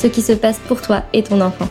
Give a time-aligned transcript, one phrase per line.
[0.00, 1.68] ce qui se passe pour toi et ton enfant.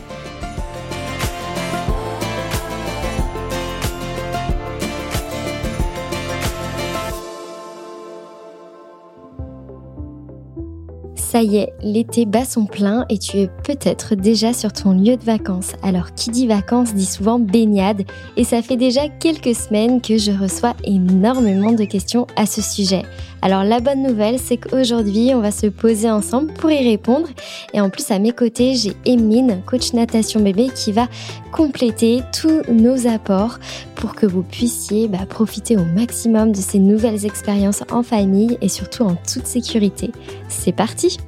[11.16, 15.16] Ça y est, l'été bat son plein et tu es peut-être déjà sur ton lieu
[15.16, 15.74] de vacances.
[15.80, 18.02] Alors qui dit vacances dit souvent baignade
[18.36, 23.02] et ça fait déjà quelques semaines que je reçois énormément de questions à ce sujet.
[23.42, 27.28] Alors la bonne nouvelle c'est qu'aujourd'hui on va se poser ensemble pour y répondre
[27.72, 31.08] et en plus à mes côtés j'ai Emeline, coach natation bébé qui va
[31.52, 33.58] compléter tous nos apports
[33.94, 38.68] pour que vous puissiez bah, profiter au maximum de ces nouvelles expériences en famille et
[38.68, 40.10] surtout en toute sécurité.
[40.48, 41.18] C'est parti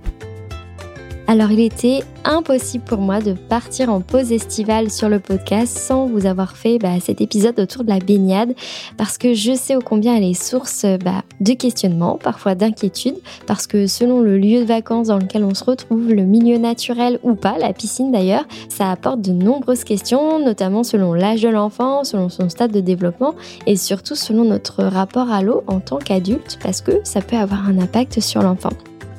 [1.33, 6.07] alors il était impossible pour moi de partir en pause estivale sur le podcast sans
[6.07, 8.55] vous avoir fait bah, cet épisode autour de la baignade
[8.99, 13.17] parce que je sais ô combien elle est source bah, de questionnements, parfois d'inquiétudes,
[13.47, 17.19] parce que selon le lieu de vacances dans lequel on se retrouve, le milieu naturel
[17.23, 22.05] ou pas, la piscine d'ailleurs, ça apporte de nombreuses questions, notamment selon l'âge de l'enfant,
[22.05, 23.35] selon son stade de développement
[23.67, 27.67] et surtout selon notre rapport à l'eau en tant qu'adulte parce que ça peut avoir
[27.67, 28.69] un impact sur l'enfant.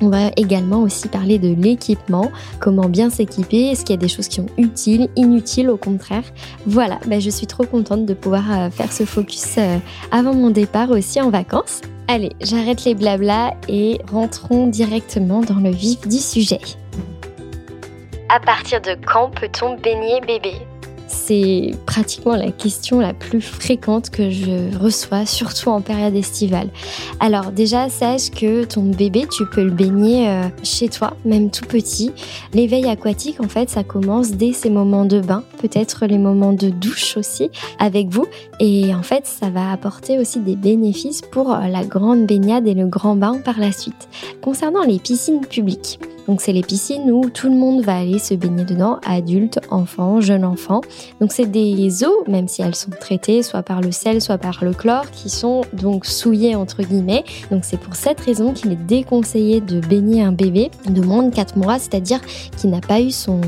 [0.04, 4.08] On va également aussi parler de l'équipement, comment bien s'équiper, est-ce qu'il y a des
[4.08, 6.24] choses qui sont utiles, inutiles au contraire.
[6.66, 9.78] Voilà, ben je suis trop contente de pouvoir euh, faire ce focus euh,
[10.10, 11.80] avant mon départ aussi en vacances.
[12.06, 16.60] Allez, j'arrête les blablas et rentrons directement dans le vif du sujet.
[18.28, 20.52] À partir de quand peut-on baigner bébé?
[21.14, 26.68] C'est pratiquement la question la plus fréquente que je reçois, surtout en période estivale.
[27.20, 31.64] Alors déjà, sache que ton bébé, tu peux le baigner euh, chez toi, même tout
[31.64, 32.10] petit.
[32.52, 36.68] L'éveil aquatique, en fait, ça commence dès ces moments de bain, peut-être les moments de
[36.70, 38.26] douche aussi avec vous.
[38.60, 42.86] Et en fait, ça va apporter aussi des bénéfices pour la grande baignade et le
[42.86, 44.08] grand bain par la suite.
[44.42, 48.34] Concernant les piscines publiques, donc c'est les piscines où tout le monde va aller se
[48.34, 50.80] baigner dedans, adultes, enfants, jeunes enfants.
[51.20, 54.64] Donc c'est des eaux, même si elles sont traitées soit par le sel, soit par
[54.64, 57.24] le chlore, qui sont donc souillées entre guillemets.
[57.50, 61.34] Donc c'est pour cette raison qu'il est déconseillé de baigner un bébé de moins de
[61.34, 62.20] 4 mois, c'est-à-dire
[62.56, 63.40] qui n'a pas eu son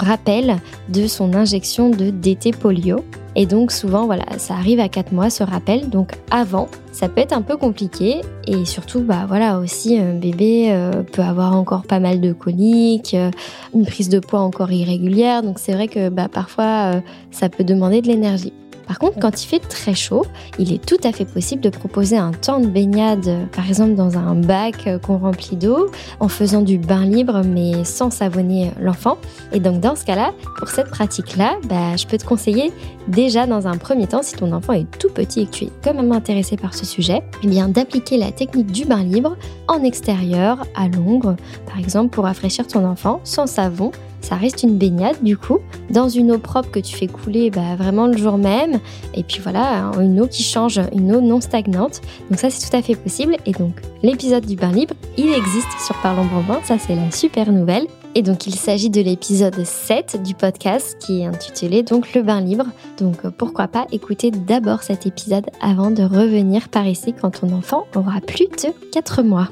[0.00, 0.56] rappel
[0.88, 3.04] de son injection de DT polio.
[3.36, 5.88] Et donc souvent, voilà, ça arrive à 4 mois, ce rappel.
[5.88, 8.20] Donc avant, ça peut être un peu compliqué.
[8.46, 13.14] Et surtout, bah voilà, aussi un bébé euh, peut avoir encore pas mal de coliques,
[13.14, 13.30] euh,
[13.74, 15.42] une prise de poids encore irrégulière.
[15.42, 17.00] Donc c'est vrai que bah, parfois, euh,
[17.30, 18.52] ça peut demander de l'énergie.
[18.86, 20.26] Par contre, quand il fait très chaud,
[20.58, 24.18] il est tout à fait possible de proposer un temps de baignade, par exemple dans
[24.18, 25.90] un bac qu'on remplit d'eau,
[26.20, 29.18] en faisant du bain libre mais sans savonner l'enfant.
[29.52, 32.72] Et donc dans ce cas-là, pour cette pratique-là, bah, je peux te conseiller
[33.08, 35.70] déjà dans un premier temps, si ton enfant est tout petit et que tu es
[35.82, 39.36] quand même intéressé par ce sujet, eh bien d'appliquer la technique du bain libre
[39.68, 43.92] en extérieur, à l'ombre, par exemple pour rafraîchir ton enfant sans savon
[44.24, 45.58] ça reste une baignade du coup,
[45.90, 48.80] dans une eau propre que tu fais couler bah, vraiment le jour même.
[49.14, 52.00] Et puis voilà, une eau qui change, une eau non stagnante.
[52.30, 53.36] Donc ça c'est tout à fait possible.
[53.46, 57.52] Et donc l'épisode du bain libre, il existe sur Parlons Bambin, ça c'est la super
[57.52, 57.86] nouvelle.
[58.16, 62.40] Et donc il s'agit de l'épisode 7 du podcast qui est intitulé donc le bain
[62.40, 62.66] libre.
[62.98, 67.86] Donc pourquoi pas écouter d'abord cet épisode avant de revenir par ici quand ton enfant
[67.94, 69.48] aura plus de 4 mois.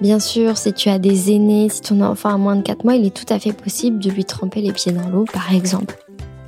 [0.00, 2.94] Bien sûr, si tu as des aînés, si ton enfant a moins de 4 mois,
[2.94, 5.94] il est tout à fait possible de lui tremper les pieds dans l'eau, par exemple.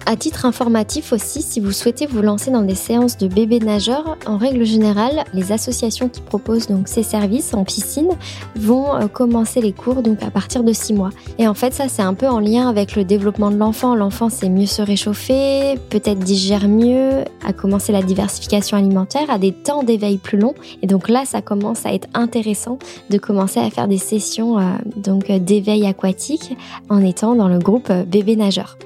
[0.04, 4.16] À titre informatif aussi, si vous souhaitez vous lancer dans des séances de bébés nageurs,
[4.26, 8.10] en règle générale, les associations qui proposent donc ces services en piscine
[8.56, 11.10] vont euh, commencer les cours donc à partir de 6 mois.
[11.38, 13.94] Et en fait, ça c'est un peu en lien avec le développement de l'enfant.
[13.94, 19.52] L'enfant sait mieux se réchauffer, peut-être digère mieux, a commencé la diversification alimentaire, a des
[19.52, 20.54] temps d'éveil plus longs.
[20.82, 22.78] Et donc là, ça commence à être intéressant
[23.08, 24.62] de commencer à faire des sessions euh,
[24.96, 26.56] donc d'éveil aquatique
[26.88, 28.76] en étant dans le groupe bébé nageur.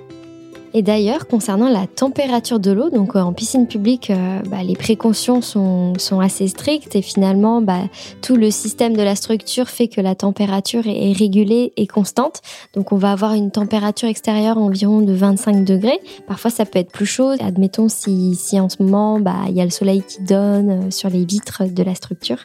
[0.77, 4.77] Et d'ailleurs, concernant la température de l'eau, donc euh, en piscine publique, euh, bah, les
[4.77, 7.85] précautions sont, sont, assez strictes et finalement, bah,
[8.21, 12.43] tout le système de la structure fait que la température est, régulée et constante.
[12.75, 15.99] Donc on va avoir une température extérieure environ de 25 degrés.
[16.27, 17.31] Parfois, ça peut être plus chaud.
[17.41, 20.91] Admettons si, si en ce moment, bah, il y a le soleil qui donne euh,
[20.91, 22.41] sur les vitres de la structure.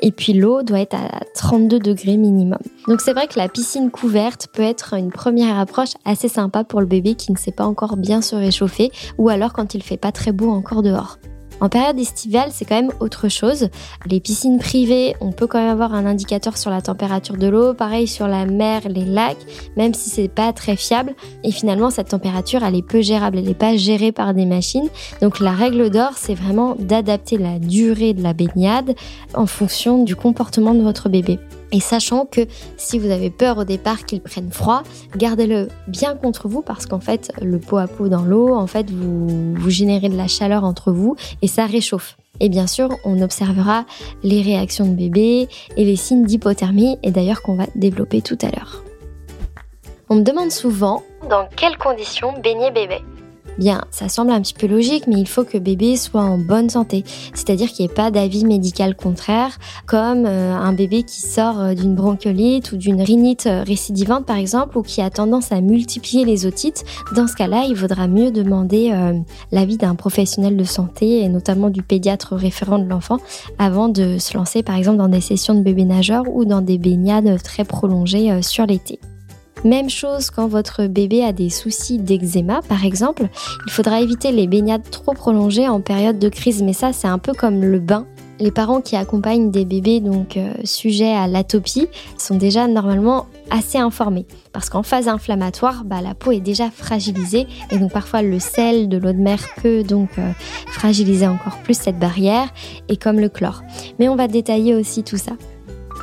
[0.00, 2.60] Et puis l'eau doit être à 32 degrés minimum.
[2.88, 6.80] Donc c'est vrai que la piscine couverte peut être une première approche assez sympa pour
[6.80, 9.96] le bébé qui ne sait pas encore bien se réchauffer ou alors quand il fait
[9.96, 11.18] pas très beau encore dehors.
[11.60, 13.68] En période estivale, c'est quand même autre chose.
[14.06, 17.74] Les piscines privées, on peut quand même avoir un indicateur sur la température de l'eau.
[17.74, 19.38] Pareil sur la mer, les lacs,
[19.76, 21.14] même si c'est pas très fiable.
[21.44, 23.38] Et finalement, cette température, elle est peu gérable.
[23.38, 24.88] Elle n'est pas gérée par des machines.
[25.22, 28.94] Donc la règle d'or, c'est vraiment d'adapter la durée de la baignade
[29.34, 31.38] en fonction du comportement de votre bébé.
[31.72, 32.42] Et sachant que
[32.76, 34.82] si vous avez peur au départ qu'il prenne froid,
[35.16, 38.90] gardez-le bien contre vous parce qu'en fait, le pot à pot dans l'eau, en fait,
[38.90, 42.16] vous, vous générez de la chaleur entre vous et ça réchauffe.
[42.40, 43.84] Et bien sûr, on observera
[44.22, 48.46] les réactions de bébé et les signes d'hypothermie, et d'ailleurs qu'on va développer tout à
[48.46, 48.82] l'heure.
[50.08, 52.98] On me demande souvent dans quelles conditions baigner bébé.
[53.58, 56.68] Bien, ça semble un petit peu logique, mais il faut que bébé soit en bonne
[56.70, 57.04] santé.
[57.34, 61.74] C'est-à-dire qu'il n'y ait pas d'avis médical contraire, comme euh, un bébé qui sort euh,
[61.74, 66.24] d'une bronchiolite ou d'une rhinite euh, récidivante, par exemple, ou qui a tendance à multiplier
[66.24, 66.84] les otites.
[67.14, 68.92] Dans ce cas-là, il vaudra mieux demander
[69.52, 73.18] l'avis d'un professionnel de santé, et notamment du pédiatre référent de l'enfant,
[73.58, 76.78] avant de se lancer, par exemple, dans des sessions de bébé nageur ou dans des
[76.78, 78.98] baignades très prolongées sur l'été.
[79.64, 83.28] Même chose quand votre bébé a des soucis d'eczéma, par exemple.
[83.66, 87.18] Il faudra éviter les baignades trop prolongées en période de crise, mais ça c'est un
[87.18, 88.06] peu comme le bain.
[88.40, 91.86] Les parents qui accompagnent des bébés donc euh, sujets à l'atopie
[92.18, 97.46] sont déjà normalement assez informés parce qu'en phase inflammatoire, bah, la peau est déjà fragilisée
[97.70, 100.32] et donc parfois le sel de l'eau de mer peut donc euh,
[100.66, 102.48] fragiliser encore plus cette barrière
[102.88, 103.62] et comme le chlore.
[103.98, 105.32] Mais on va détailler aussi tout ça.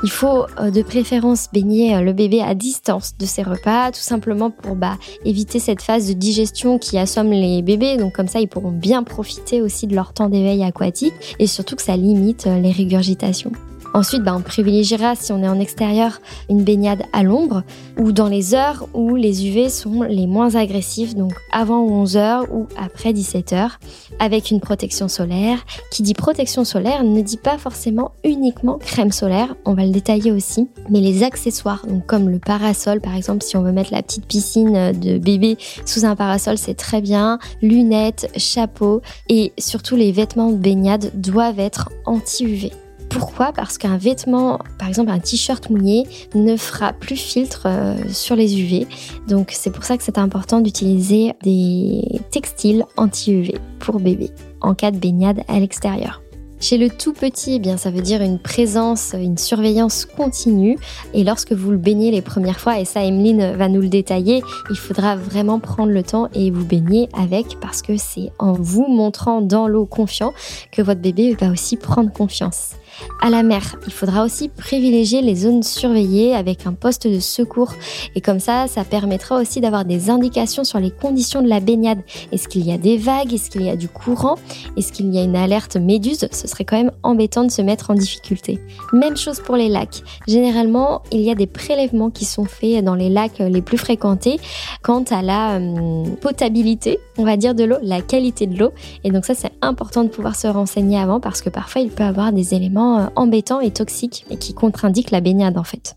[0.03, 3.99] Il faut euh, de préférence baigner euh, le bébé à distance de ses repas, tout
[3.99, 7.97] simplement pour bah, éviter cette phase de digestion qui assomme les bébés.
[7.97, 11.75] Donc comme ça, ils pourront bien profiter aussi de leur temps d'éveil aquatique et surtout
[11.75, 13.51] que ça limite euh, les régurgitations.
[13.93, 17.63] Ensuite, bah, on privilégiera, si on est en extérieur, une baignade à l'ombre
[17.97, 22.45] ou dans les heures où les UV sont les moins agressifs, donc avant 11 h
[22.51, 23.71] ou après 17 h
[24.19, 25.65] avec une protection solaire.
[25.91, 30.31] Qui dit protection solaire ne dit pas forcément uniquement crème solaire, on va le détailler
[30.31, 34.01] aussi, mais les accessoires, donc comme le parasol par exemple, si on veut mettre la
[34.01, 40.13] petite piscine de bébé sous un parasol, c'est très bien, lunettes, chapeau et surtout les
[40.13, 42.71] vêtements de baignade doivent être anti-UV.
[43.11, 48.37] Pourquoi Parce qu'un vêtement, par exemple un t-shirt mouillé, ne fera plus filtre euh, sur
[48.37, 48.87] les UV.
[49.27, 54.31] Donc c'est pour ça que c'est important d'utiliser des textiles anti-UV pour bébé
[54.61, 56.21] en cas de baignade à l'extérieur.
[56.61, 60.77] Chez le tout petit, eh bien, ça veut dire une présence, une surveillance continue.
[61.15, 64.43] Et lorsque vous le baignez les premières fois, et ça, Emeline va nous le détailler,
[64.69, 68.85] il faudra vraiment prendre le temps et vous baigner avec parce que c'est en vous
[68.87, 70.33] montrant dans l'eau confiant
[70.71, 72.75] que votre bébé va aussi prendre confiance
[73.21, 73.75] à la mer.
[73.85, 77.73] Il faudra aussi privilégier les zones surveillées avec un poste de secours
[78.15, 81.99] et comme ça, ça permettra aussi d'avoir des indications sur les conditions de la baignade.
[82.31, 83.33] Est-ce qu'il y a des vagues?
[83.33, 84.35] Est-ce qu'il y a du courant?
[84.77, 86.27] Est-ce qu'il y a une alerte méduse?
[86.31, 88.59] Ce serait quand même embêtant de se mettre en difficulté.
[88.93, 90.03] Même chose pour les lacs.
[90.27, 94.39] Généralement, il y a des prélèvements qui sont faits dans les lacs les plus fréquentés
[94.81, 98.71] quant à la euh, potabilité, on va dire, de l'eau, la qualité de l'eau.
[99.03, 102.03] Et donc ça, c'est important de pouvoir se renseigner avant parce que parfois, il peut
[102.03, 105.95] avoir des éléments euh, embêtant et toxique et qui contre-indique la baignade en fait.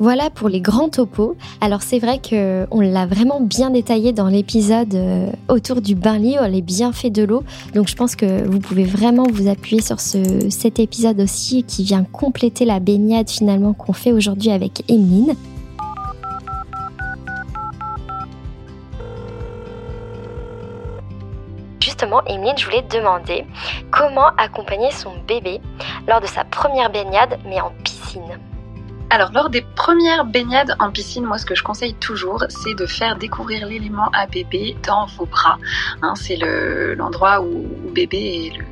[0.00, 1.36] Voilà pour les grands topos.
[1.60, 6.36] Alors c'est vrai que on l'a vraiment bien détaillé dans l'épisode euh, autour du bain-lit,
[6.48, 7.42] les bienfaits de l'eau.
[7.74, 11.82] Donc je pense que vous pouvez vraiment vous appuyer sur ce, cet épisode aussi qui
[11.82, 15.34] vient compléter la baignade finalement qu'on fait aujourd'hui avec Emeline.
[21.98, 23.44] Justement, Emeline, je voulais demander
[23.90, 25.60] comment accompagner son bébé
[26.06, 28.22] lors de sa première baignade, mais en piscine?
[28.22, 28.38] Piscine
[29.10, 32.84] alors, lors des premières baignades en piscine, moi, ce que je conseille toujours, c'est de
[32.84, 35.58] faire découvrir l'élément à bébé dans vos bras.
[36.02, 36.36] Hein, c'est
[36.94, 38.64] l'endroit où bébé est le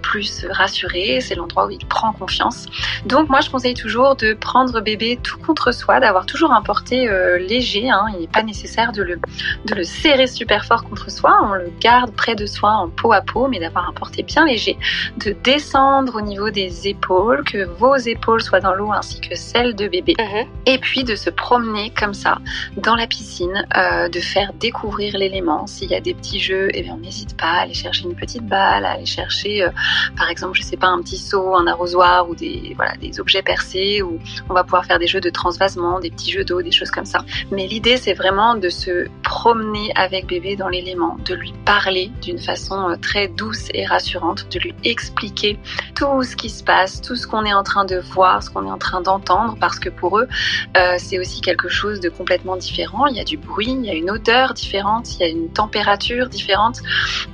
[0.00, 2.66] plus rassuré, c'est l'endroit où il prend confiance.
[3.06, 7.08] Donc moi je conseille toujours de prendre bébé tout contre soi, d'avoir toujours un porté
[7.08, 8.06] euh, léger, hein.
[8.14, 9.20] il n'est pas nécessaire de le,
[9.66, 13.12] de le serrer super fort contre soi, on le garde près de soi en peau
[13.12, 14.76] à peau, mais d'avoir un porté bien léger,
[15.18, 19.74] de descendre au niveau des épaules, que vos épaules soient dans l'eau ainsi que celles
[19.74, 20.46] de bébé, mhm.
[20.66, 22.38] et puis de se promener comme ça
[22.76, 25.66] dans la piscine, euh, de faire découvrir l'élément.
[25.66, 28.14] S'il y a des petits jeux, eh bien on n'hésite pas à aller chercher une
[28.14, 29.70] petite balle, à aller chercher euh,
[30.16, 33.42] par exemple, je sais pas, un petit seau, un arrosoir ou des, voilà, des objets
[33.42, 34.18] percés où
[34.48, 37.04] on va pouvoir faire des jeux de transvasement, des petits jeux d'eau, des choses comme
[37.04, 37.24] ça.
[37.50, 42.38] Mais l'idée, c'est vraiment de se promener avec bébé dans l'élément, de lui parler d'une
[42.38, 45.58] façon euh, très douce et rassurante, de lui expliquer
[45.94, 48.66] tout ce qui se passe, tout ce qu'on est en train de voir, ce qu'on
[48.66, 50.28] est en train d'entendre, parce que pour eux,
[50.76, 53.06] euh, c'est aussi quelque chose de complètement différent.
[53.06, 55.50] Il y a du bruit, il y a une odeur différente, il y a une
[55.52, 56.80] température différente.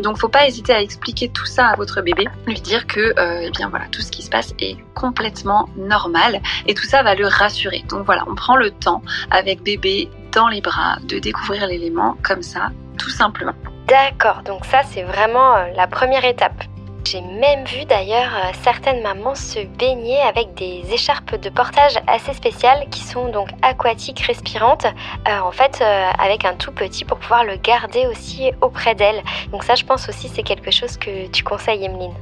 [0.00, 3.42] Donc, faut pas hésiter à expliquer tout ça à votre bébé lui dire que euh,
[3.42, 7.14] eh bien voilà tout ce qui se passe est complètement normal et tout ça va
[7.14, 7.84] le rassurer.
[7.88, 12.42] Donc voilà, on prend le temps avec bébé dans les bras de découvrir l'élément comme
[12.42, 13.54] ça, tout simplement.
[13.88, 16.64] D'accord, donc ça c'est vraiment euh, la première étape.
[17.04, 22.34] J'ai même vu d'ailleurs euh, certaines mamans se baigner avec des écharpes de portage assez
[22.34, 24.86] spéciales qui sont donc aquatiques respirantes,
[25.26, 25.82] en fait
[26.18, 29.22] avec un tout petit pour pouvoir le garder aussi auprès d'elle.
[29.52, 32.14] Donc ça je pense aussi c'est quelque chose que tu conseilles Emeline.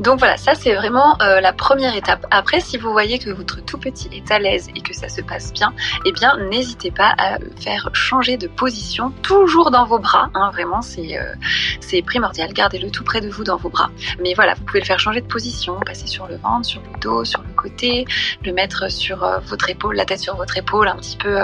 [0.00, 2.26] Donc voilà, ça c'est vraiment euh, la première étape.
[2.30, 5.20] Après, si vous voyez que votre tout petit est à l'aise et que ça se
[5.20, 5.74] passe bien,
[6.06, 10.30] eh bien n'hésitez pas à faire changer de position, toujours dans vos bras.
[10.34, 11.34] Hein, vraiment, c'est euh,
[11.80, 12.50] c'est primordial.
[12.54, 13.90] Gardez-le tout près de vous dans vos bras.
[14.22, 16.98] Mais voilà, vous pouvez le faire changer de position, passer sur le ventre, sur le
[16.98, 18.06] dos, sur le côté,
[18.42, 21.36] le mettre sur euh, votre épaule, la tête sur votre épaule, un petit peu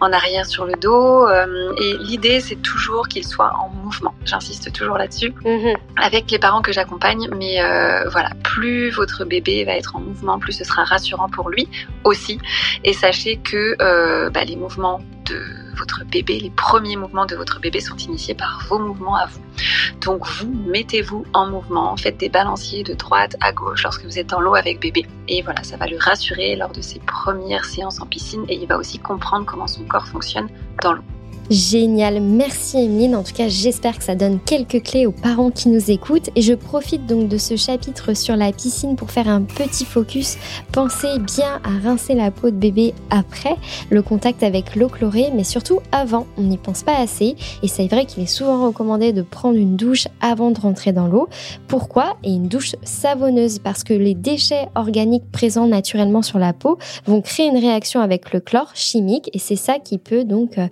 [0.00, 1.26] en arrière sur le dos.
[1.28, 4.14] et l'idée, c'est toujours qu'il soit en mouvement.
[4.26, 5.32] J'insiste toujours là-dessus.
[5.44, 5.76] Mhm.
[5.96, 10.38] Avec les parents que j'accompagne, mais euh, voilà, plus votre bébé va être en mouvement,
[10.38, 11.68] plus ce sera rassurant pour lui
[12.04, 12.38] aussi.
[12.84, 15.40] Et sachez que euh, bah, les mouvements de
[15.76, 19.40] votre bébé, les premiers mouvements de votre bébé sont initiés par vos mouvements à vous.
[20.00, 24.28] Donc vous, mettez-vous en mouvement, faites des balanciers de droite à gauche lorsque vous êtes
[24.28, 25.06] dans l'eau avec bébé.
[25.28, 28.66] Et voilà, ça va le rassurer lors de ses premières séances en piscine et il
[28.66, 30.48] va aussi comprendre comment son corps fonctionne
[30.82, 31.04] dans l'eau.
[31.50, 33.14] Génial, merci Emeline.
[33.14, 36.30] En tout cas, j'espère que ça donne quelques clés aux parents qui nous écoutent.
[36.34, 40.36] Et je profite donc de ce chapitre sur la piscine pour faire un petit focus.
[40.72, 43.56] Pensez bien à rincer la peau de bébé après
[43.90, 46.26] le contact avec l'eau chlorée, mais surtout avant.
[46.38, 47.36] On n'y pense pas assez.
[47.62, 51.06] Et c'est vrai qu'il est souvent recommandé de prendre une douche avant de rentrer dans
[51.06, 51.28] l'eau.
[51.68, 52.16] Pourquoi?
[52.24, 57.20] Et une douche savonneuse parce que les déchets organiques présents naturellement sur la peau vont
[57.20, 60.68] créer une réaction avec le chlore chimique et c'est ça qui peut donc euh,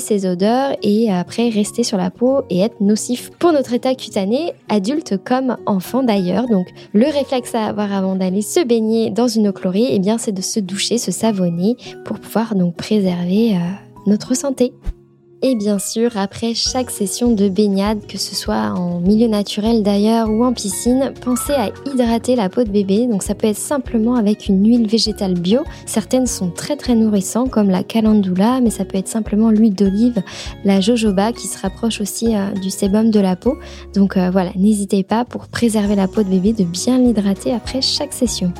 [0.00, 4.52] ces odeurs et après rester sur la peau et être nocif pour notre état cutané,
[4.68, 6.46] adulte comme enfant d'ailleurs.
[6.48, 10.18] Donc le réflexe à avoir avant d'aller se baigner dans une eau chlorée, eh bien
[10.18, 13.58] c'est de se doucher, se savonner pour pouvoir donc préserver euh,
[14.06, 14.72] notre santé.
[15.44, 20.30] Et bien sûr, après chaque session de baignade, que ce soit en milieu naturel d'ailleurs
[20.30, 23.08] ou en piscine, pensez à hydrater la peau de bébé.
[23.08, 25.64] Donc ça peut être simplement avec une huile végétale bio.
[25.84, 30.22] Certaines sont très très nourrissantes comme la calendula, mais ça peut être simplement l'huile d'olive,
[30.64, 33.58] la jojoba qui se rapproche aussi euh, du sébum de la peau.
[33.94, 37.82] Donc euh, voilà, n'hésitez pas pour préserver la peau de bébé de bien l'hydrater après
[37.82, 38.52] chaque session.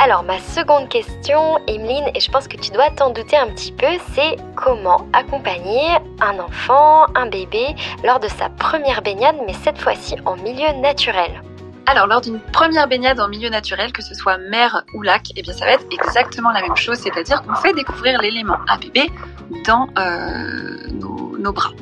[0.00, 3.72] Alors ma seconde question, Emeline, et je pense que tu dois t'en douter un petit
[3.72, 5.86] peu, c'est comment accompagner
[6.20, 11.42] un enfant, un bébé, lors de sa première baignade, mais cette fois-ci en milieu naturel
[11.86, 15.42] alors, lors d'une première baignade en milieu naturel, que ce soit mer ou lac, eh
[15.42, 19.10] bien, ça va être exactement la même chose, c'est-à-dire qu'on fait découvrir l'élément à bébé
[19.66, 20.88] dans euh,
[21.38, 21.72] nos, bras.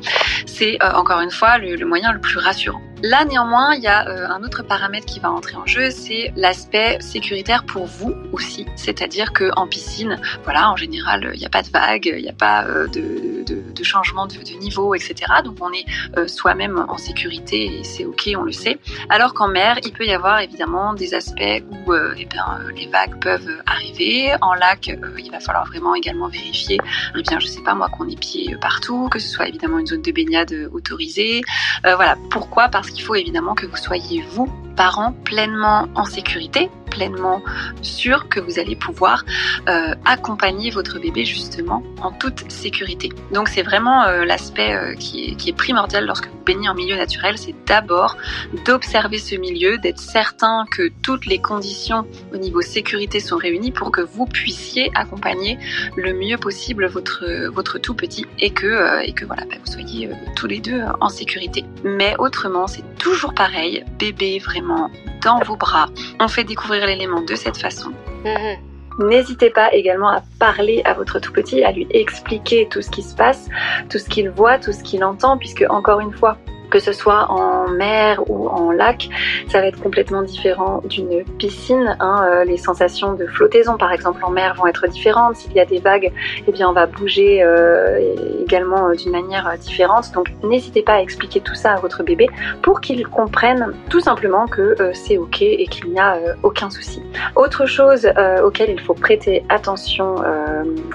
[0.45, 2.81] C'est euh, encore une fois le moyen le plus rassurant.
[3.05, 6.31] Là, néanmoins, il y a euh, un autre paramètre qui va entrer en jeu, c'est
[6.37, 8.65] l'aspect sécuritaire pour vous aussi.
[8.77, 12.29] C'est-à-dire que en piscine, voilà, en général, il n'y a pas de vagues, il n'y
[12.29, 15.15] a pas euh, de, de, changement de, niveau, etc.
[15.43, 15.83] Donc, on est
[16.15, 18.79] euh, soi-même en sécurité et c'est ok, on le sait.
[19.09, 23.19] Alors qu'en mer, il peut y avoir évidemment des aspects où eh bien, les vagues
[23.19, 24.33] peuvent arriver.
[24.39, 26.79] En lac, il va falloir vraiment également vérifier,
[27.17, 29.87] eh bien, je sais pas moi, qu'on ait pieds partout, que ce soit évidemment une
[29.87, 31.41] zone de baignade autorisée.
[31.83, 32.15] voilà.
[32.31, 32.69] Pourquoi?
[32.69, 37.41] Parce il faut évidemment que vous soyez, vous, parents, pleinement en sécurité, pleinement
[37.81, 39.25] sûr que vous allez pouvoir
[39.67, 43.09] euh, accompagner votre bébé justement en toute sécurité.
[43.33, 47.37] Donc c'est vraiment euh, l'aspect euh, qui, est, primordial lorsque vous baignez en milieu naturel,
[47.37, 48.15] c'est d'abord
[48.65, 53.91] d'observer ce milieu, d'être certain que toutes les conditions au niveau sécurité sont réunies pour
[53.91, 55.57] que vous puissiez accompagner
[55.95, 60.09] le mieux possible votre, votre tout petit et que, et que voilà, bah, vous soyez
[60.35, 61.65] tous les deux en sécurité.
[61.83, 64.91] Mais autrement, c'est toujours pareil, bébé vraiment
[65.23, 65.87] dans vos bras.
[66.19, 67.91] On fait découvrir l'élément de cette façon.
[68.25, 68.57] Mhm.
[68.99, 73.01] N'hésitez pas également à parler à votre tout petit, à lui expliquer tout ce qui
[73.01, 73.49] se passe,
[73.89, 76.37] tout ce qu'il voit, tout ce qu'il entend, puisque encore une fois,
[76.73, 79.07] que ce soit en mer ou en lac,
[79.47, 81.95] ça va être complètement différent d'une piscine.
[81.99, 82.25] Hein.
[82.25, 85.35] Euh, les sensations de flottaison, par exemple, en mer vont être différentes.
[85.35, 86.11] S'il y a des vagues,
[86.47, 87.99] eh bien, on va bouger euh,
[88.41, 90.11] également euh, d'une manière différente.
[90.15, 92.27] Donc, n'hésitez pas à expliquer tout ça à votre bébé
[92.63, 97.03] pour qu'il comprenne tout simplement que c'est OK et qu'il n'y a aucun souci.
[97.35, 98.09] Autre chose
[98.43, 100.15] auquel il faut prêter attention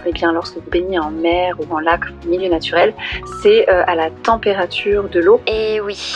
[0.06, 2.94] eh bien, lorsque vous baignez en mer ou en lac, milieu naturel,
[3.42, 5.40] c'est à la température de l'eau.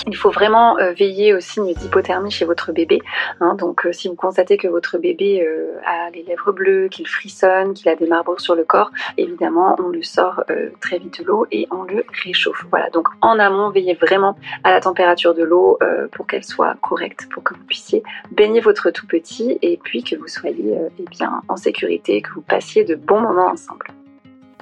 [0.06, 3.00] Il faut vraiment euh, veiller aux signes d'hypothermie chez votre bébé.
[3.40, 3.54] Hein.
[3.54, 7.74] donc euh, si vous constatez que votre bébé euh, a les lèvres bleues, qu'il frissonne,
[7.74, 10.44] qu'il a des marbrures sur le corps, évidemment on le sort
[10.80, 12.64] très vite de l'eau et on le réchauffe.
[12.70, 15.78] Voilà, donc en amont, veillez vraiment à la température de l'eau
[16.12, 20.16] pour qu'elle soit correcte, pour que vous puissiez baigner votre tout petit et puis que
[20.16, 23.91] vous soyez eh bien, en sécurité, que vous passiez de bons moments ensemble.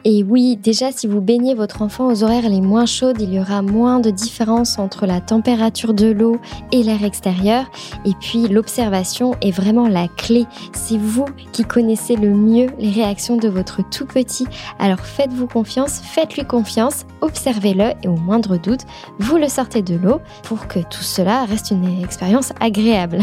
[0.04, 3.40] Et oui, déjà, si vous baignez votre enfant aux horaires les moins chaudes, il y
[3.40, 6.38] aura moins de différence entre la température de l'eau
[6.72, 7.70] et l'air extérieur.
[8.04, 10.46] Et puis, l'observation est vraiment la clé.
[10.72, 14.46] C'est vous qui connaissez le mieux les réactions de votre tout petit.
[14.78, 18.86] Alors faites-vous confiance, faites-lui confiance, observez-le et au moindre doute,
[19.18, 23.18] vous le sortez de l'eau pour que tout cela reste une expérience agréable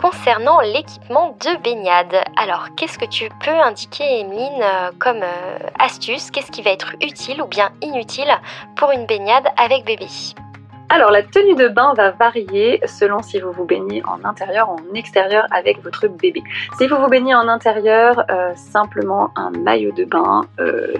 [0.00, 2.16] concernant l'équipement de baignade.
[2.36, 6.30] Alors, qu'est-ce que tu peux indiquer, Emeline, euh, comme euh, astuce?
[6.30, 8.30] Qu'est-ce qui va être utile ou bien inutile
[8.76, 10.06] pour une baignade avec bébé?
[10.92, 14.72] Alors la tenue de bain va varier selon si vous vous baignez en intérieur ou
[14.72, 16.42] en extérieur avec votre bébé.
[16.78, 20.42] Si vous vous baignez en intérieur, euh, simplement un maillot de bain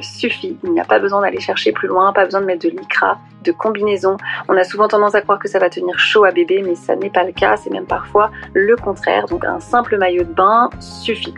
[0.01, 0.57] suffit.
[0.63, 3.19] Il n'y a pas besoin d'aller chercher plus loin, pas besoin de mettre de lycra,
[3.43, 4.17] de combinaison.
[4.49, 6.97] On a souvent tendance à croire que ça va tenir chaud à bébé, mais ça
[6.97, 9.27] n'est pas le cas, c'est même parfois le contraire.
[9.27, 11.35] Donc un simple maillot de bain suffit.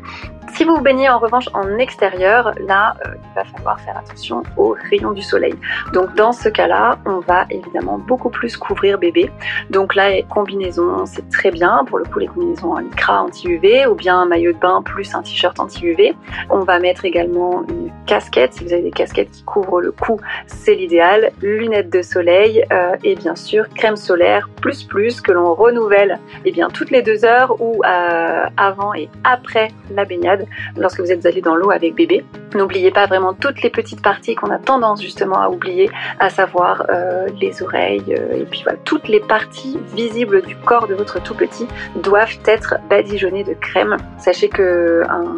[0.55, 4.43] Si vous vous baignez en revanche en extérieur, là, euh, il va falloir faire attention
[4.57, 5.55] aux rayons du soleil.
[5.95, 9.31] Donc dans ce cas-là, on va évidemment beaucoup plus couvrir bébé.
[9.71, 11.85] Donc là, combinaison, c'est très bien.
[11.87, 15.15] Pour le coup, les combinaisons en lycra anti-UV ou bien un maillot de bain plus
[15.15, 16.15] un t-shirt anti-UV.
[16.51, 18.53] On va mettre également une casquette.
[18.55, 21.31] Si vous avez des casquettes qui couvrent le cou, c'est l'idéal.
[21.41, 26.53] Lunettes de soleil euh, et bien sûr crème solaire plus plus que l'on renouvelle eh
[26.53, 31.27] bien toutes les deux heures ou euh, avant et après la baignade lorsque vous êtes
[31.27, 32.25] allé dans l'eau avec bébé.
[32.55, 36.87] N'oubliez pas vraiment toutes les petites parties qu'on a tendance justement à oublier, à savoir
[36.91, 41.35] euh, les oreilles et puis voilà, toutes les parties visibles du corps de votre tout
[41.35, 43.97] petit doivent être badigeonnées de crème.
[44.19, 45.37] Sachez que un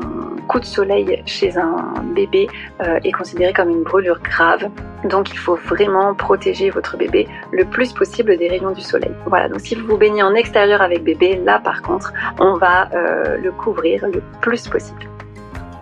[0.48, 2.48] coup de soleil chez un bébé
[2.80, 4.68] est considéré comme une brûlure grave.
[5.04, 9.12] Donc il faut vraiment protéger votre bébé le plus possible des rayons du soleil.
[9.26, 12.88] Voilà, donc si vous vous baignez en extérieur avec bébé, là par contre, on va
[12.94, 15.13] euh, le couvrir le plus possible.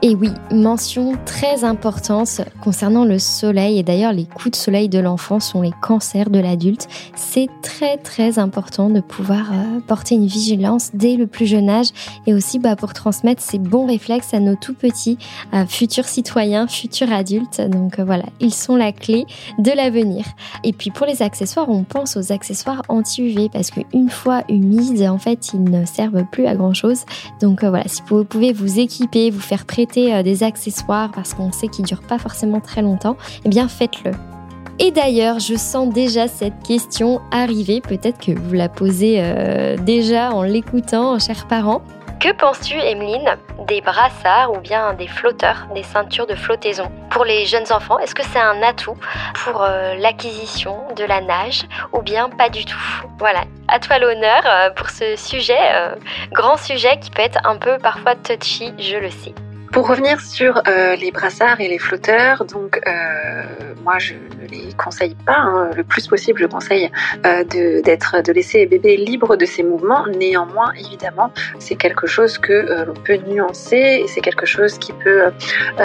[0.05, 4.99] Et oui, mention très importante concernant le soleil, et d'ailleurs les coups de soleil de
[4.99, 6.89] l'enfant sont les cancers de l'adulte.
[7.15, 11.91] C'est très très important de pouvoir euh, porter une vigilance dès le plus jeune âge
[12.27, 15.19] et aussi bah, pour transmettre ces bons réflexes à nos tout petits
[15.69, 17.61] futurs citoyens, futurs adultes.
[17.61, 19.25] Donc euh, voilà, ils sont la clé
[19.61, 20.25] de l'avenir.
[20.65, 25.19] Et puis pour les accessoires, on pense aux accessoires anti-UV parce qu'une fois humides, en
[25.19, 27.03] fait, ils ne servent plus à grand chose.
[27.41, 31.35] Donc euh, voilà, si vous pouvez vous équiper, vous faire prêter euh, des accessoires parce
[31.35, 34.13] qu'on sait qu'ils durent pas forcément très longtemps, eh bien faites-le.
[34.79, 40.31] Et d'ailleurs, je sens déjà cette question arriver, peut-être que vous la posez euh, déjà
[40.31, 41.83] en l'écoutant, chers parents.
[42.21, 46.91] Que penses-tu, Emeline, des brassards ou bien des flotteurs, des ceintures de flottaison?
[47.11, 48.97] Pour les jeunes enfants, est-ce que c'est un atout
[49.45, 52.79] pour euh, l'acquisition de la nage ou bien pas du tout?
[53.19, 54.43] Voilà, à toi l'honneur
[54.77, 55.59] pour ce sujet,
[56.31, 59.35] grand sujet qui peut être un peu parfois touchy, je le sais.
[59.73, 64.73] Pour revenir sur euh, les brassards et les flotteurs, donc euh, moi je ne les
[64.75, 65.39] conseille pas.
[65.39, 65.71] Hein.
[65.77, 66.91] Le plus possible, je conseille
[67.27, 70.07] euh, de, d'être, de laisser bébé libre de ses mouvements.
[70.07, 75.25] Néanmoins, évidemment, c'est quelque chose que l'on peut nuancer et c'est quelque chose qui peut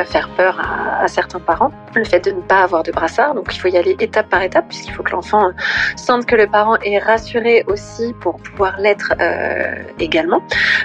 [0.05, 1.71] faire peur à, à, certains parents.
[1.95, 4.41] Le fait de ne pas avoir de brassard, donc il faut y aller étape par
[4.41, 5.51] étape puisqu'il faut que l'enfant
[5.95, 9.13] sente que le parent est rassuré aussi pour pouvoir l'être
[9.99, 10.41] également.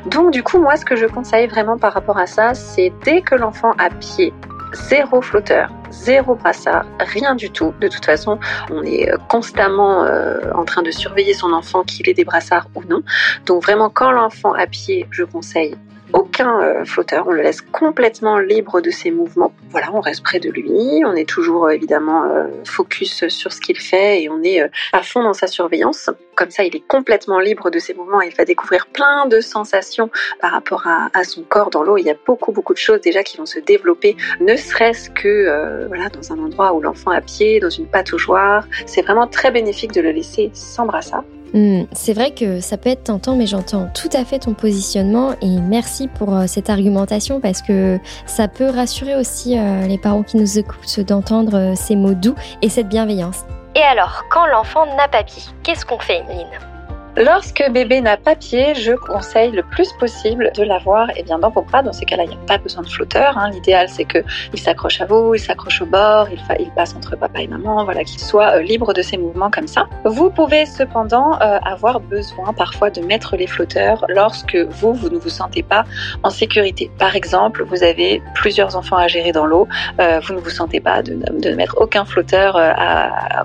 [0.07, 3.22] Donc du coup, moi, ce que je conseille vraiment par rapport à ça, c'est dès
[3.22, 4.33] que l'enfant a pied
[4.74, 7.74] zéro flotteur, zéro brassard, rien du tout.
[7.80, 8.38] De toute façon,
[8.70, 12.68] on est euh, constamment euh, en train de surveiller son enfant, qu'il ait des brassards
[12.74, 13.02] ou non.
[13.46, 15.76] Donc vraiment, quand l'enfant à pied, je conseille
[16.12, 19.53] aucun euh, flotteur, on le laisse complètement libre de ses mouvements.
[19.70, 23.61] Voilà, on reste près de lui, on est toujours euh, évidemment euh, focus sur ce
[23.61, 24.61] qu'il fait et on est
[24.92, 26.11] à fond dans sa surveillance.
[26.35, 29.40] Comme ça, il est complètement libre de ses mouvements et il va découvrir plein de
[29.40, 31.98] sensations par rapport à, à son corps dans l'eau.
[31.98, 35.87] Il y a beaucoup, beaucoup de choses déjà qui vont se développer, ne serait-ce que
[35.88, 38.66] voilà, dans un endroit où l'enfant a pied, dans une pataugeoire.
[38.87, 41.25] C'est vraiment très bénéfique de le laisser sans brassard.
[41.54, 45.32] Hmm, c'est vrai que ça peut être tentant, mais j'entends tout à fait ton positionnement
[45.42, 50.22] et merci pour euh, cette argumentation parce que ça peut rassurer aussi euh, les parents
[50.22, 53.44] qui nous écoutent d'entendre euh, ces mots doux et cette bienveillance.
[53.74, 56.71] Et alors, quand l'enfant n'a pas pied, qu'est-ce qu'on fait, Emeline?
[57.18, 61.51] Lorsque bébé n'a pas pied, je conseille le plus possible de l'avoir eh bien, dans
[61.51, 61.83] vos bras.
[61.83, 63.37] Dans ces cas-là, il n'y a pas besoin de flotteur.
[63.37, 63.51] Hein.
[63.51, 67.42] L'idéal, c'est qu'il s'accroche à vous, il s'accroche au bord, il, il, passe entre papa
[67.42, 69.88] et maman, voilà, qu'il soit euh, libre de ses mouvements comme ça.
[70.07, 75.18] Vous pouvez cependant euh, avoir besoin parfois de mettre les flotteurs lorsque vous, vous ne
[75.18, 75.85] vous sentez pas
[76.22, 76.90] en sécurité.
[76.98, 79.68] Par exemple, vous avez plusieurs enfants à gérer dans l'eau,
[80.01, 82.59] euh, vous ne vous sentez pas de, ne mettre aucun flotteur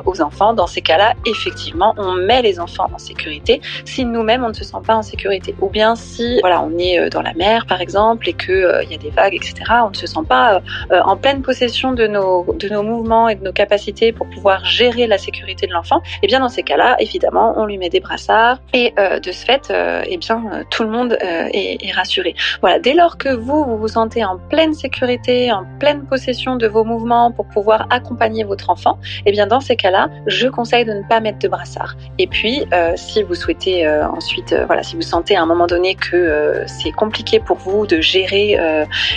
[0.05, 0.53] aux enfants.
[0.53, 4.63] Dans ces cas-là, effectivement, on met les enfants en sécurité si nous-mêmes on ne se
[4.63, 5.55] sent pas en sécurité.
[5.61, 8.83] Ou bien si voilà on est euh, dans la mer par exemple et que euh,
[8.83, 9.55] il y a des vagues etc.
[9.85, 13.35] On ne se sent pas euh, en pleine possession de nos de nos mouvements et
[13.35, 15.97] de nos capacités pour pouvoir gérer la sécurité de l'enfant.
[15.97, 19.45] Et eh bien dans ces cas-là évidemment on lui met des brassards et de ce
[19.45, 22.35] fait et eh bien tout le monde est, est rassuré.
[22.61, 26.67] Voilà dès lors que vous vous vous sentez en pleine sécurité, en pleine possession de
[26.67, 30.85] vos mouvements pour pouvoir accompagner votre enfant, et eh bien dans ces cas-là je conseille
[30.85, 31.95] de ne pas mettre de brassard.
[32.17, 32.65] Et puis
[32.95, 36.17] si vous souhaitez euh, ensuite, euh, voilà, si vous sentez à un moment donné que
[36.17, 38.57] euh, c'est compliqué pour vous de gérer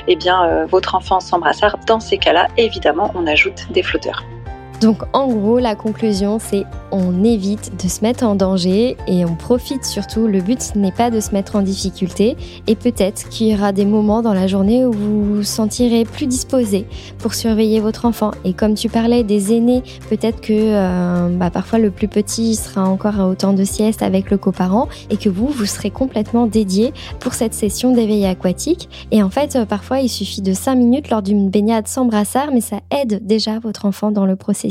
[0.06, 4.24] eh bien, votre enfant sans brassard, dans ces cas-là, évidemment, on ajoute des flotteurs.
[4.80, 9.34] Donc en gros, la conclusion, c'est on évite de se mettre en danger et on
[9.34, 10.26] profite surtout.
[10.26, 13.84] Le but n'est pas de se mettre en difficulté et peut-être qu'il y aura des
[13.84, 16.86] moments dans la journée où vous vous sentirez plus disposé
[17.18, 18.30] pour surveiller votre enfant.
[18.46, 22.88] Et comme tu parlais des aînés, peut-être que euh, bah, parfois le plus petit sera
[22.88, 26.94] encore à autant de sieste avec le coparent et que vous, vous serez complètement dédié
[27.18, 28.88] pour cette session d'éveil aquatique.
[29.10, 32.48] Et en fait, euh, parfois, il suffit de 5 minutes lors d'une baignade sans brassard,
[32.52, 34.69] mais ça aide déjà votre enfant dans le processus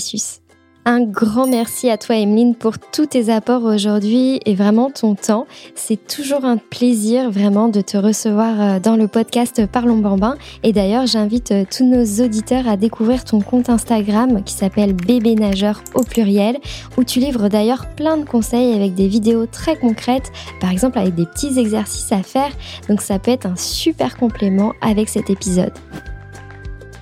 [0.86, 5.46] un grand merci à toi, Emeline, pour tous tes apports aujourd'hui et vraiment ton temps.
[5.76, 10.36] C'est toujours un plaisir vraiment de te recevoir euh, dans le podcast Parlons Bambin.
[10.64, 15.36] Et d'ailleurs, j'invite euh, tous nos auditeurs à découvrir ton compte Instagram qui s'appelle Bébé
[15.36, 16.58] Nageur au pluriel,
[16.98, 21.14] où tu livres d'ailleurs plein de conseils avec des vidéos très concrètes, par exemple avec
[21.14, 22.52] des petits exercices à faire.
[22.88, 25.74] Donc ça peut être un super complément avec cet épisode.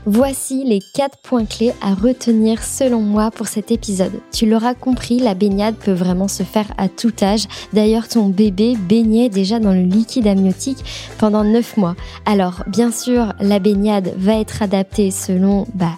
[0.09, 4.21] Voici les 4 points clés à retenir selon moi pour cet épisode.
[4.31, 7.43] Tu l'auras compris, la baignade peut vraiment se faire à tout âge.
[7.73, 10.77] D'ailleurs, ton bébé baignait déjà dans le liquide amniotique
[11.17, 11.97] pendant 9 mois.
[12.25, 15.97] Alors, bien sûr, la baignade va être adaptée selon bah,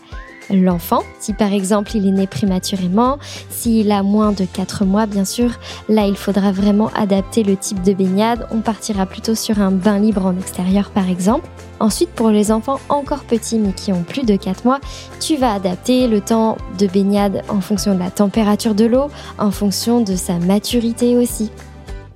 [0.51, 1.03] l'enfant.
[1.19, 3.17] Si par exemple il est né prématurément,
[3.49, 5.51] s'il a moins de 4 mois bien sûr,
[5.87, 8.47] là il faudra vraiment adapter le type de baignade.
[8.51, 11.47] On partira plutôt sur un bain libre en extérieur par exemple.
[11.81, 14.79] Ensuite, pour les enfants encore petits mais qui ont plus de 4 mois,
[15.19, 19.51] tu vas adapter le temps de baignade en fonction de la température de l'eau, en
[19.51, 21.51] fonction de sa maturité aussi.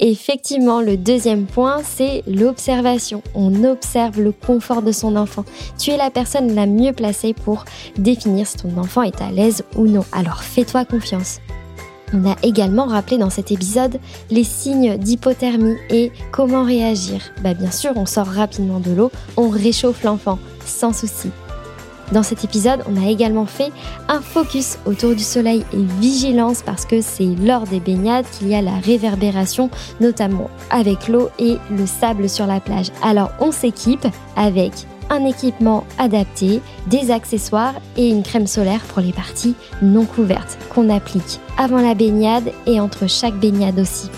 [0.06, 3.24] Effectivement, le deuxième point, c'est l'observation.
[3.36, 5.46] On observe le confort de son enfant.
[5.80, 7.64] Tu es la personne la mieux placée pour
[7.98, 10.04] définir si ton enfant est à l'aise ou non.
[10.12, 11.40] Alors fais-toi confiance.
[12.14, 13.98] On a également rappelé dans cet épisode
[14.30, 17.22] les signes d'hypothermie et comment réagir.
[17.42, 21.30] Bah bien sûr, on sort rapidement de l'eau, on réchauffe l'enfant, sans souci.
[22.14, 23.72] Dans cet épisode, on a également fait
[24.08, 28.56] un focus autour du soleil et vigilance parce que c'est lors des baignades qu'il y
[28.56, 32.92] a la réverbération, notamment avec l'eau et le sable sur la plage.
[33.02, 34.74] Alors on s'équipe avec
[35.10, 40.90] un équipement adapté, des accessoires et une crème solaire pour les parties non couvertes qu'on
[40.90, 44.10] applique avant la baignade et entre chaque baignade aussi.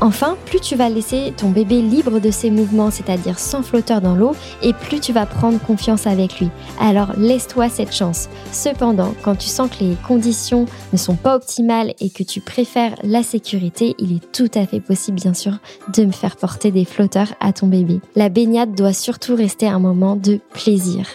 [0.00, 4.14] Enfin, plus tu vas laisser ton bébé libre de ses mouvements, c'est-à-dire sans flotteur dans
[4.14, 6.48] l'eau, et plus tu vas prendre confiance avec lui.
[6.80, 8.28] Alors laisse-toi cette chance.
[8.52, 12.94] Cependant, quand tu sens que les conditions ne sont pas optimales et que tu préfères
[13.02, 15.58] la sécurité, il est tout à fait possible, bien sûr,
[15.94, 18.00] de me faire porter des flotteurs à ton bébé.
[18.16, 21.06] La baignade doit surtout rester un moment de plaisir.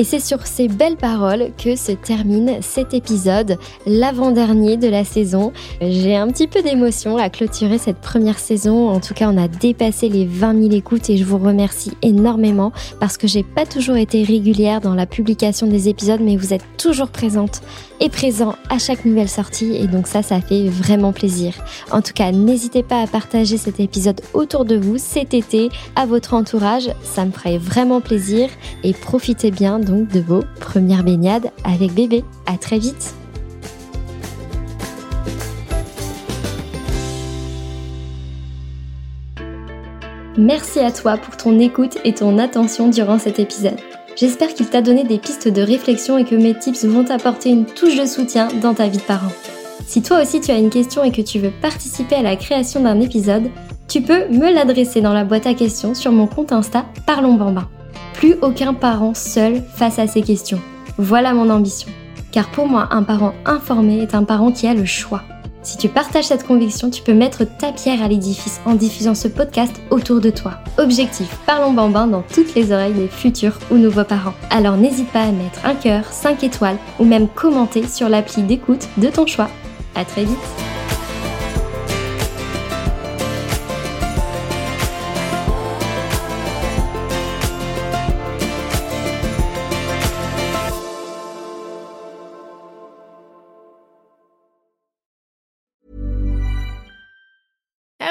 [0.00, 5.52] Et c'est sur ces belles paroles que se termine cet épisode, l'avant-dernier de la saison.
[5.80, 8.90] J'ai un petit peu d'émotion à clôturer cette première saison.
[8.90, 12.72] En tout cas, on a dépassé les 20 000 écoutes et je vous remercie énormément
[13.00, 16.64] parce que j'ai pas toujours été régulière dans la publication des épisodes, mais vous êtes
[16.76, 17.60] toujours présente
[18.00, 21.54] et présent à chaque nouvelle sortie et donc ça, ça fait vraiment plaisir.
[21.90, 26.06] En tout cas, n'hésitez pas à partager cet épisode autour de vous cet été à
[26.06, 28.48] votre entourage, ça me ferait vraiment plaisir
[28.84, 32.24] et profitez bien de vos premières baignades avec bébé.
[32.46, 33.14] À très vite.
[40.36, 43.80] Merci à toi pour ton écoute et ton attention durant cet épisode.
[44.14, 47.66] J'espère qu'il t'a donné des pistes de réflexion et que mes tips vont t'apporter une
[47.66, 49.32] touche de soutien dans ta vie de parent.
[49.86, 52.82] Si toi aussi tu as une question et que tu veux participer à la création
[52.82, 53.50] d'un épisode,
[53.88, 57.68] tu peux me l'adresser dans la boîte à questions sur mon compte Insta Parlons Bambin.
[58.18, 60.60] Plus aucun parent seul face à ces questions.
[60.96, 61.88] Voilà mon ambition.
[62.32, 65.22] Car pour moi, un parent informé est un parent qui a le choix.
[65.62, 69.28] Si tu partages cette conviction, tu peux mettre ta pierre à l'édifice en diffusant ce
[69.28, 70.54] podcast autour de toi.
[70.78, 74.34] Objectif, parlons bambin dans toutes les oreilles des futurs ou nouveaux parents.
[74.50, 78.88] Alors n'hésite pas à mettre un cœur, 5 étoiles ou même commenter sur l'appli d'écoute
[78.96, 79.48] de ton choix.
[79.94, 80.77] À très vite